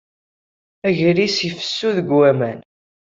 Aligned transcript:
Agris 0.87 1.37
ifessu 1.47 1.89
deg 1.97 2.07
waman. 2.17 2.59